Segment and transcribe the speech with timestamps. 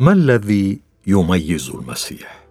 [0.00, 2.44] ما الذي يميز المسيح؟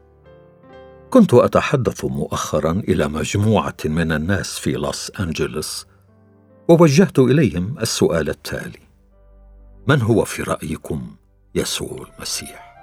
[1.10, 5.88] كنت أتحدث مؤخرا إلى مجموعة من الناس في لوس أنجلوس
[6.68, 8.80] ووجهت إليهم السؤال التالي
[9.88, 11.16] من هو في رأيكم
[11.56, 12.76] يسوع المسيح؟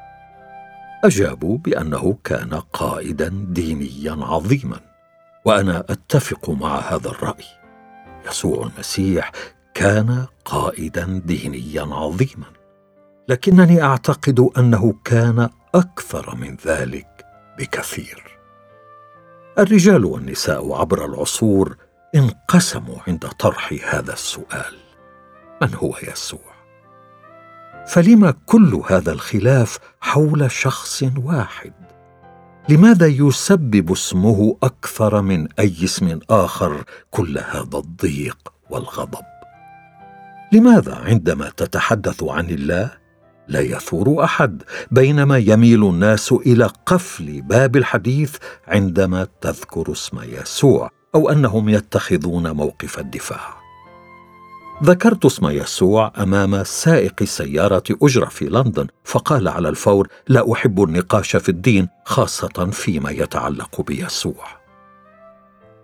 [1.05, 4.81] أجابوا بأنه كان قائدا دينيا عظيما
[5.45, 7.45] وأنا أتفق مع هذا الرأي.
[8.29, 9.33] يسوع المسيح
[9.75, 12.47] كان قائدا دينيا عظيما.
[13.29, 17.25] لكنني أعتقد أنه كان أكثر من ذلك
[17.59, 18.39] بكثير.
[19.59, 21.77] الرجال والنساء عبر العصور
[22.15, 24.75] انقسموا عند طرح هذا السؤال.
[25.63, 26.57] من هو يسوع؟
[27.87, 31.73] فلما كل هذا الخلاف حول شخص واحد؟
[32.69, 39.25] لماذا يسبب اسمه أكثر من أي اسم آخر كل هذا الضيق والغضب؟
[40.53, 43.06] لماذا عندما تتحدث عن الله
[43.49, 48.37] لا يثور أحد بينما يميل الناس إلى قفل باب الحديث
[48.69, 53.57] عندما تذكر اسم يسوع أو أنهم يتخذون موقف الدفاع.
[54.85, 61.37] ذكرت اسم يسوع أمام سائق سيارة أجرة في لندن فقال على الفور لا أحب النقاش
[61.37, 64.47] في الدين خاصة فيما يتعلق بيسوع.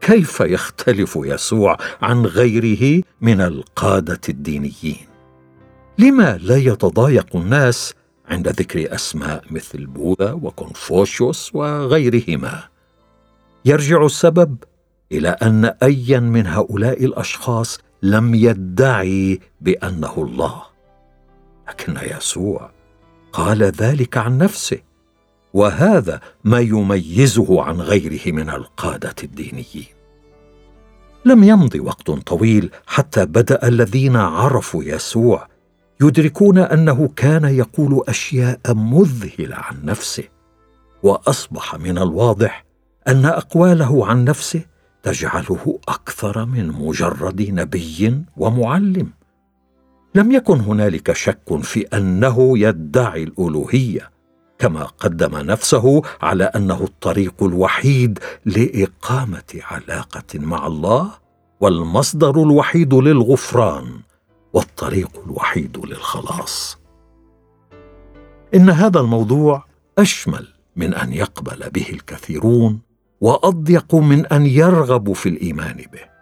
[0.01, 5.12] كيف يختلف يسوع عن غيره من القادة الدينيين؟
[5.98, 7.95] لما لا يتضايق الناس
[8.29, 12.62] عند ذكر أسماء مثل بوذا وكونفوشيوس وغيرهما.
[13.65, 14.57] يرجع السبب
[15.13, 20.63] إلى أن ايا من هؤلاء الأشخاص لم يدعي بأنه الله.
[21.69, 22.70] لكن يسوع
[23.33, 24.79] قال ذلك عن نفسه
[25.55, 29.87] وهذا ما يميزه عن غيره من القادة الدينيين.
[31.25, 35.52] لم يمض وقت طويل حتى بدأ الذين عرفوا يسوع
[36.03, 40.25] يدركون أنه كان يقول أشياء مذهلة عن نفسه
[41.02, 42.64] وأصبح من الواضح
[43.08, 44.61] أن أقواله عن نفسه
[45.02, 49.11] تجعله أكثر من مجرد نبي ومعلم.
[50.14, 54.11] لم يكن هنالك شك في أنه يدعي الألوهية
[54.58, 61.11] كما قدم نفسه على أنه الطريق الوحيد لإقامة علاقة مع الله
[61.61, 64.01] والمصدر الوحيد للغفران
[64.52, 66.79] والطريق الوحيد للخلاص.
[68.55, 69.64] إن هذا الموضوع
[69.98, 72.80] أشمل من أن يقبل به الكثيرون
[73.20, 76.12] وأضيق من أن يرغبوا في الإيمان به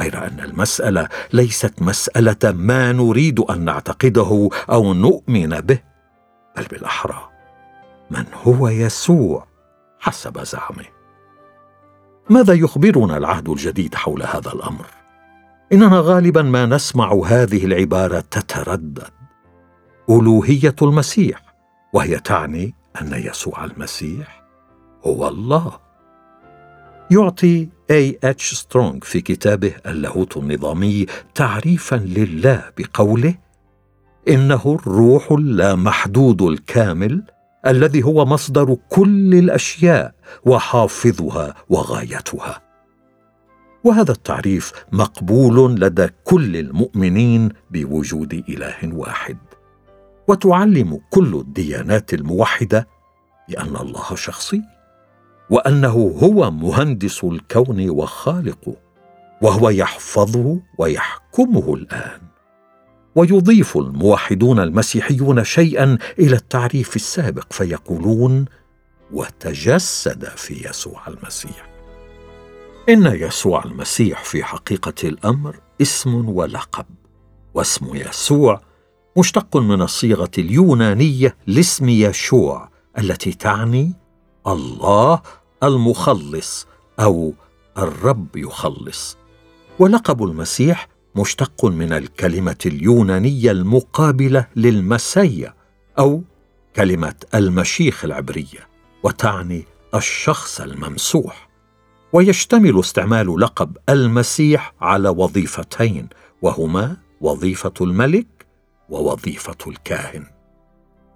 [0.00, 5.78] غير أن المسألة ليست مسألة ما نريد أن نعتقده أو نؤمن به
[6.56, 7.28] بل بالأحرى
[8.10, 9.46] من هو يسوع
[9.98, 10.84] حسب زعمه.
[12.30, 14.86] ماذا يخبرنا العهد الجديد حول هذا الأمر؟
[15.72, 19.08] إننا غالبا ما نسمع هذه العبارة تتردد.
[20.10, 21.42] ألوهية المسيح
[21.92, 24.42] وهي تعني أن يسوع المسيح
[25.04, 25.78] هو الله.
[27.10, 33.34] يعطي أي إتش سترونغ في كتابه اللاهوت النظامي تعريفا لله بقوله
[34.28, 37.22] إنه الروح اللامحدود الكامل
[37.66, 40.14] الذي هو مصدر كل الأشياء
[40.44, 42.69] وحافظها وغايتها.
[43.84, 49.36] وهذا التعريف مقبول لدى كل المؤمنين بوجود إله واحد.
[50.28, 52.88] وتعلم كل الديانات الموحدة
[53.48, 54.62] بأن الله شخصي
[55.50, 58.76] وأنه هو مهندس الكون وخالقه
[59.42, 62.20] وهو يحفظه ويحكمه الآن.
[63.14, 68.44] ويضيف الموحدون المسيحيون شيئا إلى التعريف السابق فيقولون
[69.12, 71.69] وتجسد في يسوع المسيح.
[72.90, 76.86] إن يسوع المسيح في حقيقة الأمر اسم ولقب
[77.54, 78.60] واسم يسوع
[79.18, 82.68] مشتق من الصيغة اليونانية لاسم يشوع
[82.98, 83.92] التي تعني
[84.46, 85.22] الله
[85.62, 86.66] المخلص
[87.00, 87.34] أو
[87.78, 89.16] الرب يخلص.
[89.78, 95.54] ولقب المسيح مشتق من الكلمة اليونانية المقابلة للمسيا
[95.98, 96.22] أو
[96.76, 98.68] كلمة المشيخ العبرية
[99.02, 99.64] وتعني
[99.94, 101.49] الشخص الممسوح.
[102.12, 106.08] ويشتمل استعمال لقب المسيح على وظيفتين
[106.42, 108.46] وهما وظيفة الملك
[108.88, 110.26] ووظيفة الكاهن.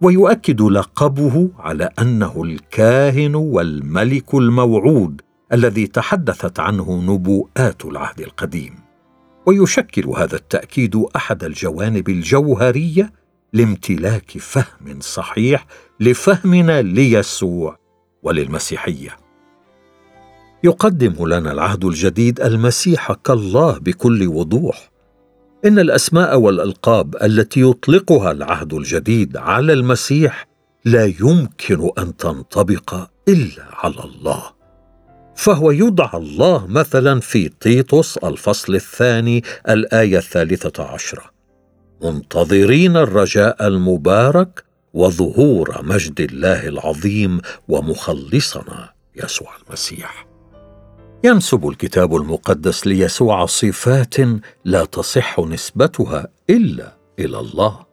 [0.01, 5.21] ويؤكد لقبه على أنه الكاهن والملك الموعود
[5.53, 8.75] الذي تحدثت عنه نبوءات العهد القديم.
[9.47, 13.13] ويشكل هذا التأكيد أحد الجوانب الجوهرية
[13.53, 15.67] لامتلاك فهم صحيح
[16.01, 17.79] لفهمنا ليسوع
[18.23, 19.24] وللمسيحية.
[20.65, 24.91] يقدم لنا العهد الجديد المسيح كالله بكل وضوح.
[25.65, 30.49] إن الأسماء والألقاب التي يطلقها العهد الجديد على المسيح
[30.85, 34.43] لا يمكن أن تنطبق إلا على الله.
[35.37, 41.23] فهو يدعى الله مثلا في تيتوس الفصل الثاني الآية الثالثة عشرة.
[42.03, 44.65] منتظرين الرجاء المبارك
[44.95, 50.34] وظهور مجد الله العظيم ومخلصنا يسوع المسيح.
[51.25, 54.15] ينسب الكتاب المقدس ليسوع صفات
[54.65, 57.87] لا تصح نسبتها إلا إلى الله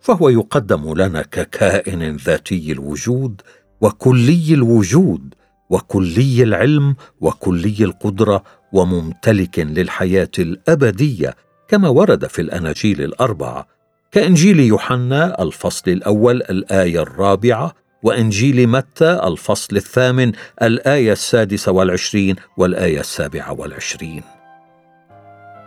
[0.00, 3.40] فهو يقدم لنا ككائن ذاتي الوجود
[3.80, 5.34] وكلي الوجود
[5.70, 11.36] وكلي العلم وكلي القدرة وممتلك للحياة الأبدية
[11.68, 13.66] كما ورد في الأناجيل الأربعة
[14.12, 20.32] كإنجيل يوحنا الفصل الأول الآية الرابعة وإنجيل متى الفصل الثامن
[20.62, 24.22] الآية السادسة والعشرين والآية السابعة والعشرين.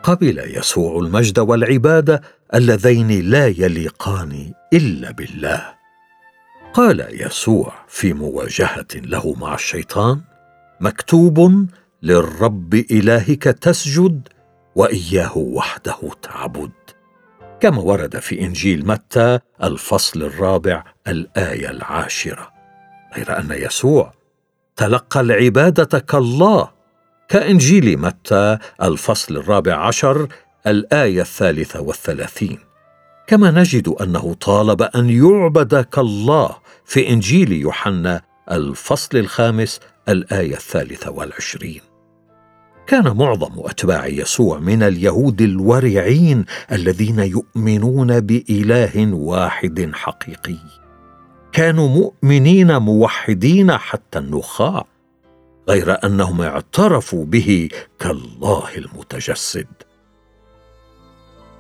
[0.04, 2.22] قبل يسوع المجد والعباده
[2.54, 5.74] اللذين لا يليقان إلا بالله.
[6.74, 10.22] قال يسوع في مواجهة له مع الشيطان
[10.82, 11.68] مكتوب
[12.04, 14.28] للرب إلهك تسجد
[14.76, 16.72] وإياه وحده تعبد.
[17.60, 22.54] كما ورد في إنجيل متى الفصل الرابع الآية العاشرة
[23.16, 24.14] غير أن يسوع
[24.76, 26.70] تلقى العباده كالله
[27.30, 30.28] كإنجيل متى الفصل الرابع عشر
[30.68, 32.60] الآية الثالثة والثلاثين.
[33.28, 38.22] كما نجد أنه طالب أن يعبد كالله في إنجيل يوحنا
[38.52, 39.80] الفصل الخامس
[40.10, 41.82] الآية الثالثة والعشرين.
[42.88, 50.83] كان معظم أتباع يسوع من اليهود الورعين الذين يؤمنون بإله واحد حقيقي.
[51.54, 54.86] كانوا مؤمنين موحدين حتى النخاع
[55.70, 57.70] غير أنهم اعترفوا به
[58.00, 59.68] كالله المتجسد.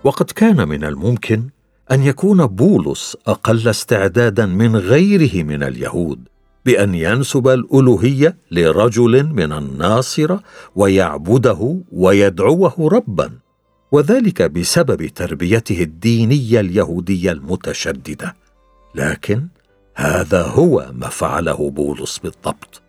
[0.03, 1.49] وقد كان من الممكن
[1.91, 6.19] أن يكون بولس أقل استعدادا من غيره من اليهود
[6.65, 10.43] بأن ينسب الألوهية لرجل من الناصره
[10.75, 13.31] ويعبده ويدعوه ربا
[13.91, 18.35] وذلك بسبب تربيته الدينية اليهودية المتشددة.
[18.95, 19.47] لكن
[19.95, 22.81] هذا هو ما فعله بولس بالضبط.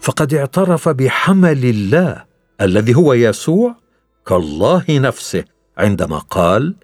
[0.00, 2.24] فقد اعترف بحمل الله
[2.60, 3.76] الذي هو يسوع
[4.26, 5.44] كالله نفسه
[5.78, 6.74] عندما قال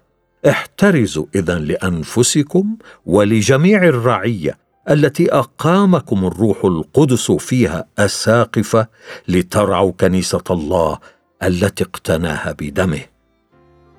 [0.49, 4.57] احترزوا اذا لأنفسكم ولجميع الرعية
[4.89, 8.87] التي أقامكم الروح القدس فيها اساقفه
[9.27, 10.97] لترعوا كنيسة الله
[11.43, 13.12] التي اقتناها بدمه.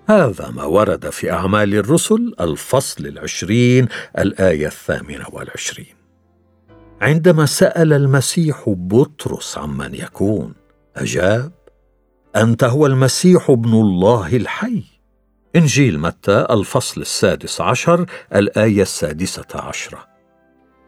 [0.06, 5.94] هذا ما ورد في أعمال الرسل الفصل العشرين الآية الثامنة والعشرين.
[7.00, 10.54] عندما سأل المسيح بطرس عمن يكون
[10.96, 11.52] أجاب
[12.36, 14.84] أنت هو المسيح ابن الله الحي.
[15.56, 20.06] إنجيل متى الفصل السادس عشر الآية السادسة عشرة.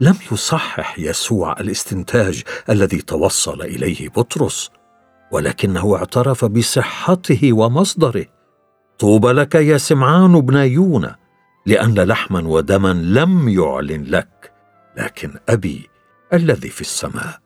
[0.00, 4.70] لم يصحح يسوع الاستنتاج الذي توصل إليه بطرس
[5.32, 8.36] ولكنه اعترف بصحته ومصدره.
[8.98, 11.16] طوبى لك يا سمعان بن يونا
[11.66, 14.52] لأن لحما ودما لم يعلن لك
[14.96, 15.88] لكن أبي
[16.32, 17.40] الذي في السماء.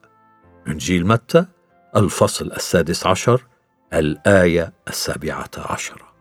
[0.67, 1.45] إنجيل متى؟
[1.95, 3.41] الفصل السادس عشر
[3.93, 6.11] الآية السابعة عشره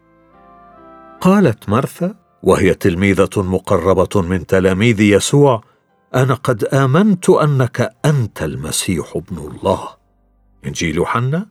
[1.20, 5.64] قالت مرثا وهي تلميذة مقربة من تلاميذ يسوع
[6.14, 9.88] أنا قد آمنت أنك أنت المسيح ابن الله.
[10.66, 11.46] إنجيل يوحنا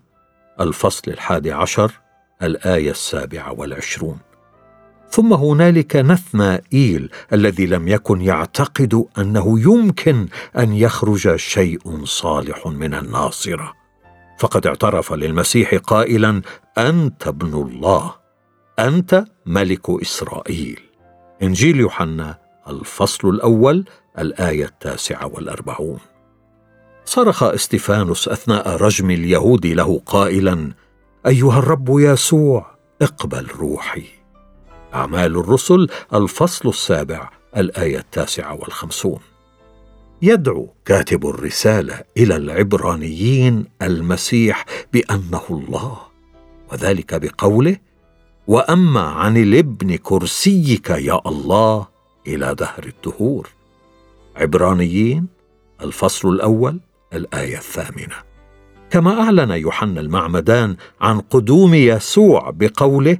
[0.59, 1.91] الفصل الحادي عشر
[2.43, 4.17] الآية السابعة والعشرون.
[5.09, 10.27] ثم هنالك نثنائيل الذي لم يكن يعتقد أنه يمكن
[10.57, 13.73] أن يخرج شيء صالح من الناصرة.
[14.39, 16.41] فقد اعترف للمسيح قائلا
[16.77, 18.15] أنت ابن الله
[18.79, 20.79] أنت ملك إسرائيل.
[21.41, 23.85] إنجيل يوحنا الفصل الأول
[24.19, 25.99] الآية التاسعة والأربعون.
[27.05, 30.71] صرخ استفانوس أثناء رجم اليهود له قائلا
[31.27, 32.65] أيها الرب يسوع
[33.01, 34.03] اقبل روحي.
[34.93, 39.19] أعمال الرسل الفصل السابع الآية التاسعة والخمسون.
[40.21, 45.97] يدعو كاتب الرسالة إلى العبرانيين المسيح بأنه الله
[46.71, 47.77] وذلك بقوله
[48.47, 51.87] وأما عن الابن كرسيك يا الله
[52.27, 53.49] إلى دهر الدهور.
[54.35, 55.27] عبرانيين
[55.81, 56.79] الفصل الأول
[57.13, 58.28] الآية الثامنة.
[58.91, 63.17] كما أعلن يوحنا المعمدان عن قدوم يسوع بقوله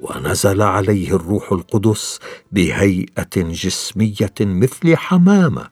[0.00, 2.18] ونزل عليه الروح القدس
[2.52, 5.68] بهيئة جسمية مثل حمامة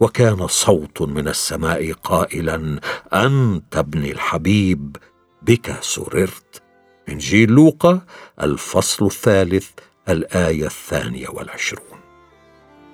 [0.00, 2.80] وكان صوت من السماء قائلا
[3.14, 4.96] انت ابني الحبيب
[5.42, 6.62] بك سررت
[7.08, 8.00] إنجيل لوقا
[8.42, 9.68] الفصل الثالث
[10.08, 11.98] الآية الثانية والعشرون.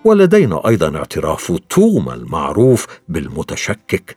[0.05, 4.17] ولدينا أيضا اعتراف توما المعروف بالمتشكك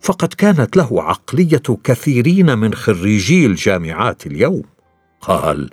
[0.00, 4.62] فقد كانت له عقلية كثيرين من خريجي الجامعات اليوم.
[5.20, 5.70] قال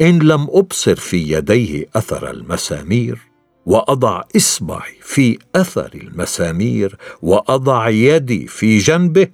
[0.00, 3.18] إن لم أبصر في يديه أثر المسامير
[3.66, 9.28] وأضع إصبعي في أثر المسامير وأضع يدي في جنبه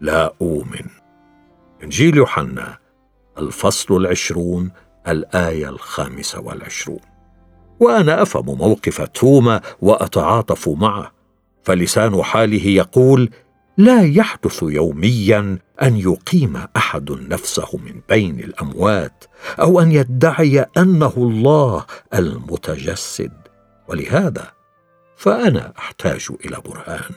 [0.00, 0.86] لا أؤمن.
[1.82, 2.78] إنجيل يوحنا
[3.38, 4.70] الفصل العشرون
[5.08, 7.00] الآية الخامسة والعشرون.
[7.80, 11.12] وأنا أفهم موقف توما وأتعاطف معه
[11.62, 13.30] فلسان حاله يقول
[13.76, 19.24] لا يحدث يوميا أن يقيم أحد نفسه من بين الأموات
[19.60, 23.32] أو أن يدعي أنه الله المتجسد.
[23.88, 24.52] ولهذا
[25.16, 27.10] فأنا أحتاج إلى برهان.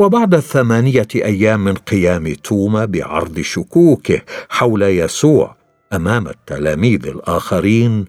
[0.00, 5.56] وبعد ثمانية أيام من قيام توما بعرض شكوكه حول يسوع
[5.92, 8.04] أمام التلاميذ الآخرين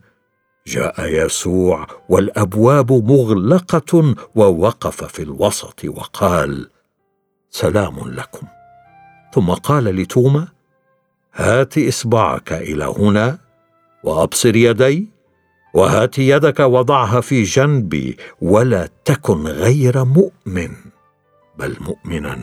[0.68, 6.70] جاء يسوع والأبواب مغلقة ووقف في الوسط وقال
[7.56, 8.48] سلام لكم.
[9.34, 10.48] ثم قال لتوما
[11.34, 13.38] هات إصبعك إلى هنا
[14.04, 15.08] وأبصر يدي
[15.74, 20.72] وهات يدك وضعها في جنبي ولا تكن غير مؤمن.
[21.58, 22.40] بل مؤمنا.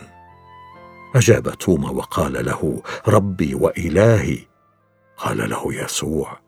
[1.14, 4.38] أجاب توما وقال له ربي وإلهي.
[5.16, 6.38] قال له يسوع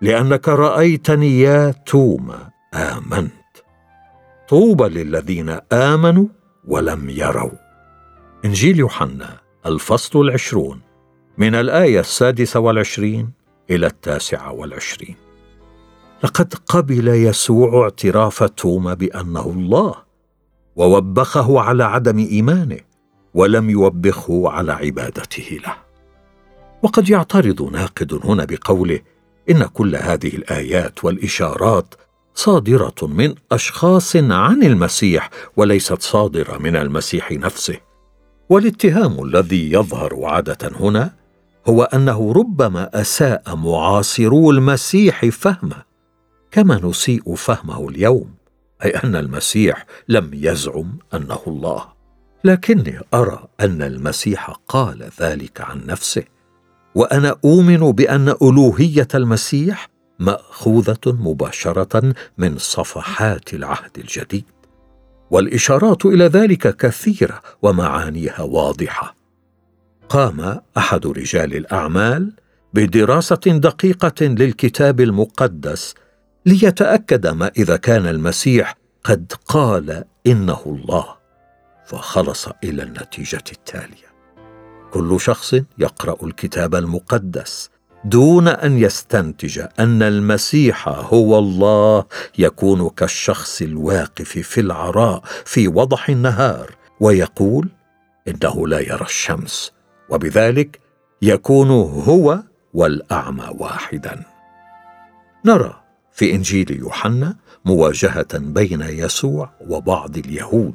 [0.00, 3.32] لأنك رأيتني يا توما آمنت.
[4.48, 6.26] طوبى للذين آمنوا
[6.68, 7.61] ولم يروا.
[8.44, 10.80] إنجيل يوحنا الفصل العشرون
[11.38, 13.30] من الآية السادسة والعشرين
[13.70, 15.16] إلى التاسعة والعشرين.
[16.24, 19.94] لقد قبل يسوع اعتراف توما بأنه الله
[20.76, 22.78] ووبخه على عدم إيمانه
[23.34, 25.76] ولم يوبخه على عبادته له.
[26.82, 29.00] وقد يعترض ناقد هنا بقوله
[29.50, 31.94] إن كل هذه الآيات والإشارات
[32.34, 37.91] صادرة من أشخاص عن المسيح وليست صادرة من المسيح نفسه.
[38.52, 41.10] والاتهام الذي يظهر عادة هنا
[41.66, 45.82] هو أنه ربما أساء معاصرو المسيح فهمه
[46.50, 48.34] كما نسيء فهمه اليوم
[48.84, 51.84] أي أن المسيح لم يزعم أنه الله.
[52.44, 56.24] لكني أرى أن المسيح قال ذلك عن نفسه
[56.94, 64.44] وأنا أؤمن بأن ألوهية المسيح مأخوذة مباشرة من صفحات العهد الجديد.
[65.32, 69.14] والإشارات إلى ذلك كثيرة ومعانيها واضحة.
[70.08, 72.32] قام أحد رجال الأعمال
[72.74, 75.94] بدراسة دقيقة للكتاب المقدس
[76.46, 81.06] ليتأكد ما إذا كان المسيح قد قال إنه الله
[81.86, 84.12] فخلص إلى النتيجة التالية.
[84.90, 87.70] كل شخص يقرأ الكتاب المقدس
[88.04, 92.04] دون أن يستنتج أن المسيح هو الله
[92.38, 97.68] يكون كالشخص الواقف في العراء في وضح النهار ويقول
[98.28, 99.72] إنه لا يرى الشمس.
[100.08, 100.80] وبذلك
[101.22, 101.70] يكون
[102.08, 102.42] هو
[102.74, 104.24] والأعمى واحدا.
[105.44, 105.82] نرى
[106.12, 110.74] في إنجيل يوحنا مواجهة بين يسوع وبعض اليهود.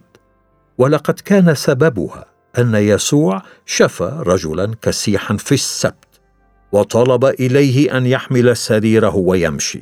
[0.78, 2.26] ولقد كان سببها
[2.58, 6.07] أن يسوع شفى رجلا كسيحا في السبت.
[6.72, 9.82] وطلب إليه أن يحمل سريره ويمشي.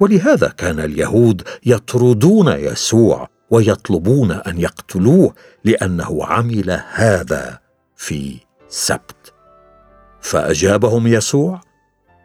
[0.00, 5.34] ولهذا كان اليهود يطردون يسوع ويطلبون أن يقتلوه
[5.64, 7.58] لأنه عمل هذا
[7.96, 8.36] في
[8.68, 9.34] سبت.
[10.20, 11.60] فأجابهم يسوع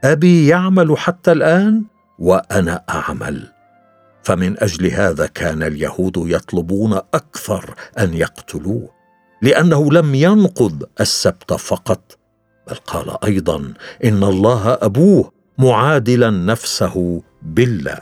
[0.04, 1.84] أبي يعمل حتى الآن
[2.20, 3.54] وأنا أعمل.
[4.24, 8.90] فمن أجل هذا كان اليهود يطلبون أكثر أن يقتلوه
[9.42, 12.18] لأنه لم ينقض السبت فقط
[12.68, 18.00] بل قال أيضا إن الله أبوه معادلا نفسه بالله.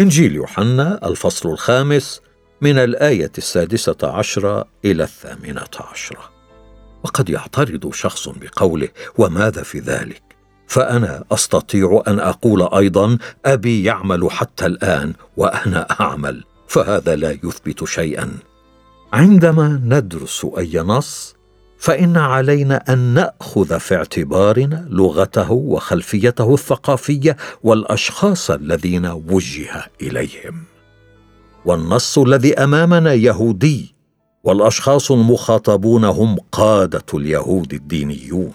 [0.00, 2.20] إنجيل يوحنا الفصل الخامس
[2.60, 6.30] من الآية السادسة عشرة إلى الثامنة عشرة.
[7.04, 8.88] وقد يعترض شخص بقوله
[9.18, 10.22] وماذا في ذلك؟
[10.68, 18.32] فأنا أستطيع أن أقول أيضا أبي يعمل حتى الآن وأنا أعمل فهذا لا يثبت شيئا.
[19.12, 21.33] عندما ندرس أي نص
[21.84, 30.62] فإن علينا أن نأخذ في اعتبارنا لغته وخلفيته الثقافية والأشخاص الذين وجه إليهم.
[31.64, 33.94] والنص الذي أمامنا يهودي
[34.44, 38.54] والأشخاص المخاطبون هم قادة اليهود الدينيون.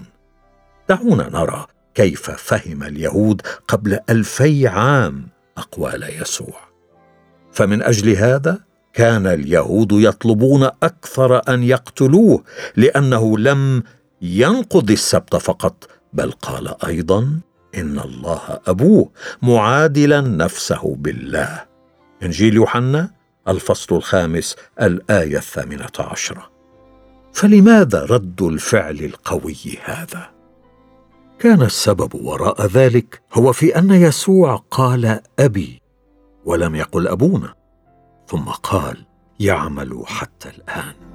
[0.89, 6.59] دعونا نرى كيف فهم اليهود قبل ألفي عام أقوال يسوع.
[7.51, 8.69] فمن أجل هذا
[9.00, 12.44] كان اليهود يطلبون أكثر أن يقتلوه
[12.75, 13.84] لأنه لم
[14.22, 17.39] ينقض السبت فقط بل قال أيضا
[17.75, 19.10] إن الله أبوه
[19.41, 21.65] معادلا نفسه بالله.
[22.24, 23.12] إنجيل يوحنا
[23.48, 26.50] الفصل الخامس الآية الثامنة عشرة.
[27.34, 30.29] فلماذا رد الفعل القوي هذا؟
[31.39, 35.82] كان السبب وراء ذلك هو في أن يسوع قال أبي
[36.46, 37.59] ولم يقل أبونا.
[38.29, 39.05] ثم قال
[39.39, 41.09] يعمل حتى الآن.